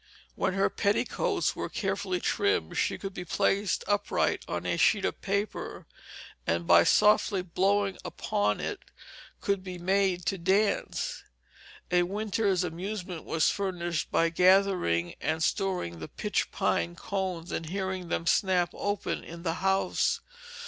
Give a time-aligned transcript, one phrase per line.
[0.33, 5.21] When her petticoats were carefully trimmed, she could be placed upright on a sheet of
[5.21, 5.85] paper,
[6.47, 8.79] and by softly blowing upon it
[9.41, 11.23] could be made to dance.
[11.91, 18.07] A winter's amusement was furnished by gathering and storing the pitch pine cones and hearing
[18.07, 20.19] them snap open in the house.